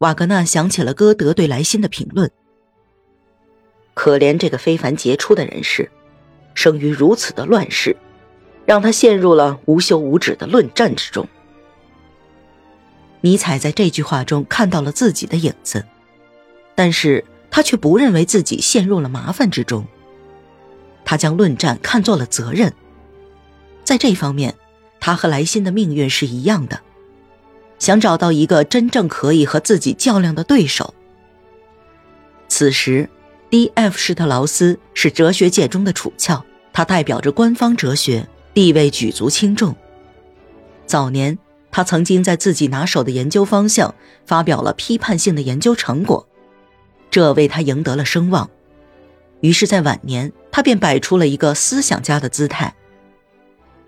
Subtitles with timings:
[0.00, 2.30] 瓦格纳想起了歌德对莱辛的评论
[3.92, 5.90] ：“可怜这个非凡杰出的人士，
[6.54, 7.94] 生于如此的乱世，
[8.64, 11.28] 让他陷入了无休无止的论战之中。”
[13.20, 15.84] 尼采在这句话中看到了自己的影子，
[16.74, 19.84] 但是他却不认为自己陷入了麻烦之中。
[21.04, 22.72] 他将论战看作了责任，
[23.84, 24.54] 在这方面，
[24.98, 26.80] 他和莱辛的命运是一样的，
[27.80, 30.94] 想找到一个真正可以和自己较量的对手。
[32.46, 33.10] 此时
[33.50, 33.98] ，D.F.
[33.98, 39.74] 施特劳斯是哲学界中的楚翘，他代表着官方哲学，地位举足轻重。
[40.86, 41.36] 早年。
[41.72, 43.94] 他曾经在自己拿手的研究方向
[44.26, 46.26] 发表了批判性的研究成果，
[47.12, 48.50] 这为他赢得了声望。
[49.40, 52.74] 于是，在晚年，他便摆出了一个思想家的姿态。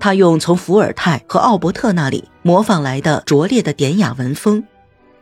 [0.00, 4.64] 他用从伏尔泰和奥伯特那里模仿来的拙劣的典雅文风，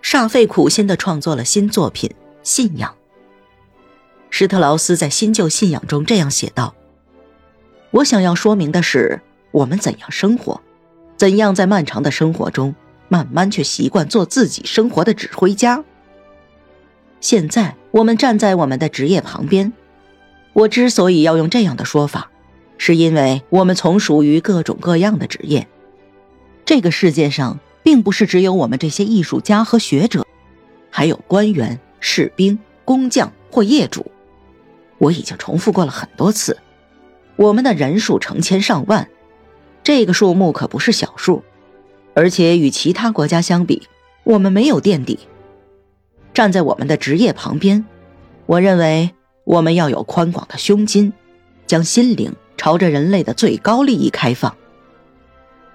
[0.03, 2.09] 煞费苦心地创作了新作品
[2.43, 2.91] 《信仰》。
[4.31, 6.75] 施特劳斯在《新旧信仰》中这样写道
[7.91, 10.61] ：“我想要说明的是，我们怎样生活。”
[11.19, 12.77] 怎样在漫长的生活中，
[13.09, 15.83] 慢慢却习惯做自己生活的指挥家？
[17.21, 19.73] 现在我们站在我们的职业旁边。
[20.53, 22.31] 我之所以要用这样的说法，
[22.79, 25.69] 是因为我们从属于各种各样的职业。
[26.65, 30.27] 这个世界上并不是只有我们这些艺术家和学者，
[30.91, 34.11] 还有官员、士兵、工匠或业主。
[34.99, 36.59] 我已经重复过了很多次，
[37.37, 39.09] 我们的人数成千上万。
[39.85, 41.43] 这个数目可不是小数，
[42.15, 43.89] 而且与其他国家相比，
[44.25, 45.21] 我们没有垫底。
[46.35, 47.87] 站在我们的职业旁边，
[48.47, 49.11] 我认为
[49.45, 51.13] 我们要有宽广的胸襟，
[51.67, 54.55] 将心灵朝着人类的最高利益开放。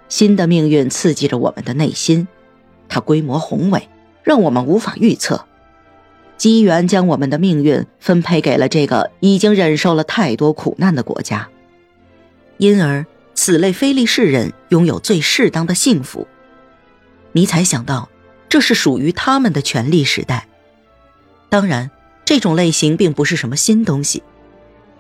[0.10, 2.28] 新的命运刺激着我们的内心，
[2.88, 3.90] 它规模宏伟，
[4.22, 5.46] 让我们无法预测。
[6.38, 11.50] 机缘将我们的命运分配给了这个已经忍受了太多苦难的国家，
[12.58, 13.04] 因而。
[13.36, 16.28] 此类非利士人拥有最适当的幸福。
[17.32, 18.08] 尼采想到，
[18.48, 20.48] 这是属于他们的权力时代。
[21.50, 21.90] 当然，
[22.24, 24.22] 这种类型并不是什么新东西，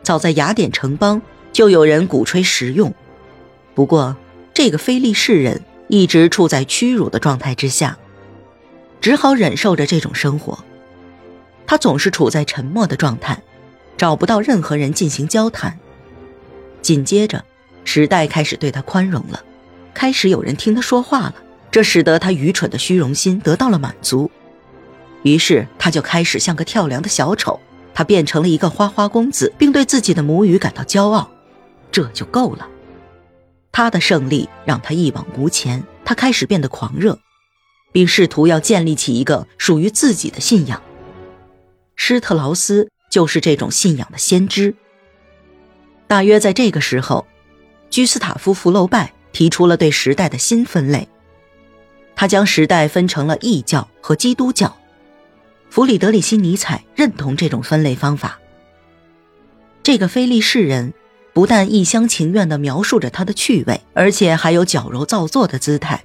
[0.01, 1.21] 早在雅典城邦
[1.53, 2.93] 就有人鼓吹实用。
[3.73, 4.17] 不过，
[4.53, 7.97] 这个非利士人一直处在屈辱的状态之下，
[8.99, 10.61] 只好忍受着这种生活。
[11.65, 13.41] 他总是处在沉默的状态，
[13.95, 15.79] 找不到任何人进行交谈。
[16.81, 17.45] 紧接着。
[17.85, 19.43] 时代开始对他宽容了，
[19.93, 21.35] 开始有人听他说话了，
[21.69, 24.31] 这使得他愚蠢的虚荣心得到了满足。
[25.23, 27.59] 于是他就开始像个跳梁的小丑，
[27.93, 31.29] 他变成了一个花花公子，并对自己的母语感到骄傲，
[31.93, 32.67] 这就够了。
[33.71, 37.17] 他的胜利让他一往无前，他开始变得狂热，
[37.93, 40.83] 并试图要建立起一个属于自己的信仰。
[41.95, 44.75] 施特劳斯就是这种信仰的先知。
[46.07, 47.25] 大约在这个时候。
[47.89, 51.07] 居斯塔夫·福楼拜提出了对时代的新分类，
[52.15, 54.75] 他将时代分成了异教和基督教。
[55.69, 58.39] 弗里德里希·尼采认同这种分类方法。
[59.83, 60.91] 这个非利士人
[61.33, 66.03] 不但一厢情愿地描述着他的趣味，而且还有矫揉造作的姿态。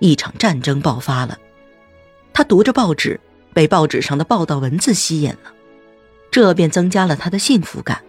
[0.00, 1.38] 一场战争爆发了，
[2.32, 3.20] 他读着报纸，
[3.52, 5.52] 被报纸上的报道文字吸引了，
[6.30, 8.02] 这便增加了他的幸福感。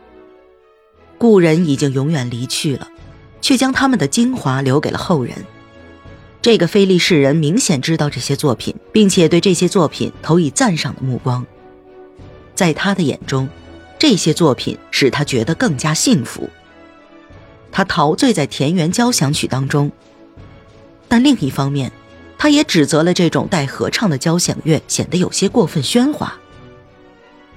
[1.17, 2.89] 故人已经永远离去了，
[3.41, 5.35] 却将他们的精华留给了后人。
[6.41, 11.45] 这个菲利士人明显知道这些作品，并且对这些作品投以赞赏的目光。
[12.53, 13.49] 在他的眼中，
[14.07, 16.47] 这些作品使他觉得更加幸福。
[17.71, 19.91] 他陶醉在田园交响曲当中，
[21.07, 21.91] 但另一方面，
[22.38, 26.38] 他也指责了这种带合唱的交响乐显得有些过分喧哗。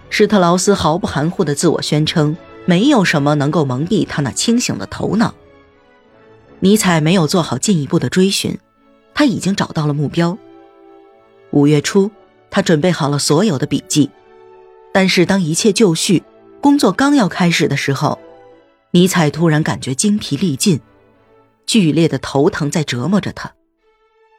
[0.08, 2.34] 施特劳斯毫不含糊地自我宣称。
[2.64, 5.34] 没有什么能够蒙蔽他那清醒的头脑。
[6.60, 8.58] 尼采没有做好进一步的追寻，
[9.12, 10.38] 他已经找到了目标。
[11.50, 12.10] 五月初，
[12.50, 14.11] 他准备好了所有的笔记，
[14.94, 16.23] 但是当一切就绪，
[16.60, 18.19] 工作刚要开始的时候，
[18.90, 20.81] 尼采突然感觉精疲力尽，
[21.66, 23.52] 剧烈的头疼在折磨着他，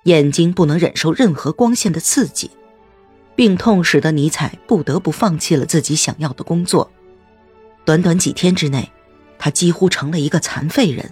[0.03, 2.51] 眼睛不能忍受任何光线的刺激，
[3.35, 6.91] 病痛使得尼采不得不放弃了自己想要的工作。
[7.85, 8.91] 短短几天之内，
[9.37, 11.09] 他几乎成了一个残废人。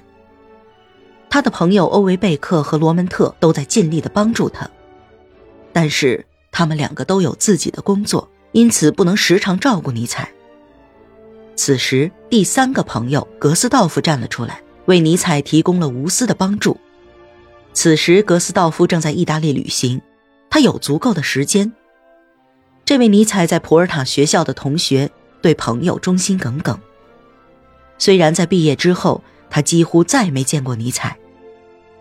[1.29, 4.69] 他的朋友欧维贝克和罗门特都在尽力的帮助他，
[5.71, 10.29] 但是他们两个都有自己的工作，因此不能时常照顾尼采。
[11.57, 16.77] 此时，第三个朋友格斯道夫站了出来，为尼采提供了无私的帮助。
[17.73, 19.99] 此时，格斯道夫正在意大利旅行，
[20.51, 21.73] 他有足够的时间。
[22.85, 25.09] 这位尼采在普尔塔学校的同学，
[25.41, 26.79] 对朋友忠心耿耿。
[27.97, 31.17] 虽然在毕业之后，他几乎再没见过尼采，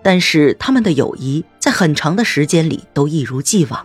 [0.03, 3.85] 但是他们的友谊在很长的时间里都一如既往。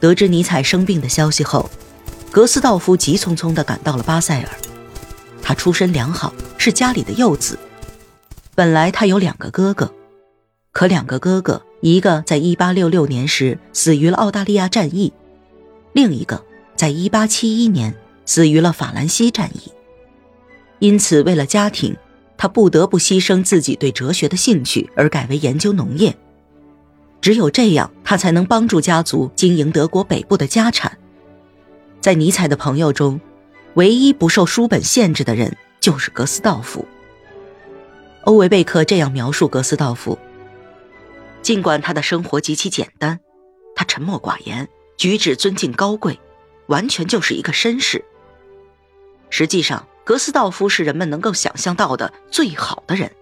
[0.00, 1.70] 得知尼采生病的消息后，
[2.30, 4.48] 格斯道夫急匆匆地赶到了巴塞尔。
[5.42, 7.58] 他出身良好，是家里的幼子。
[8.54, 9.92] 本来他有两个哥哥，
[10.70, 15.12] 可两个哥哥，一个在1866年时死于了澳大利亚战役，
[15.92, 16.44] 另一个
[16.76, 17.94] 在1871年
[18.26, 19.72] 死于了法兰西战役。
[20.78, 21.96] 因此，为了家庭，
[22.36, 26.16] 他不得不牺牲自己对哲学的兴趣，而改为研究农业。
[27.20, 30.96] 只有这样，他才能帮助家族经营德国北部的家产。
[32.00, 33.20] 在尼采的朋友中，
[33.74, 36.86] 唯一不受书本限制的人就是格斯道夫。
[38.24, 40.18] 欧维贝克这样描述格斯道夫：
[41.42, 43.20] 尽管他的生活极其简单，
[43.74, 46.18] 他沉默寡言，举止尊敬高贵，
[46.68, 48.02] 完全就是一个绅士。
[49.28, 53.12] 实际上，格斯道夫是人们能够想象到的最好的人，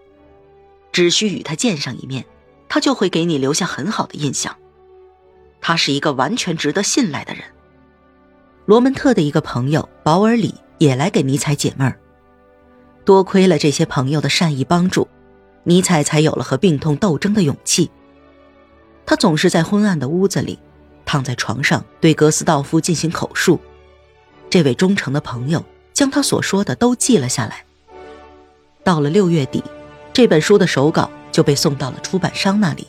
[0.93, 2.25] 只需与他见上一面。
[2.71, 4.55] 他就会给你留下很好的印象。
[5.61, 7.43] 他是一个完全值得信赖的人。
[8.69, 11.99] 罗门特的一个朋友保尔里也来给尼采解闷儿。
[13.03, 15.09] 多亏了这些朋友的善意帮助，
[15.65, 17.91] 尼采才有了和病痛斗争的勇气。
[19.07, 20.59] 他总是在昏暗的屋子里，
[21.07, 23.59] 躺在床上对格斯道夫进行口述。
[24.51, 27.65] 这位忠诚的朋友将他所说的都记了下来。
[28.85, 29.65] 到了六月底，
[30.13, 31.11] 这本书的手稿。
[31.31, 32.89] 就被送到了出版商那里。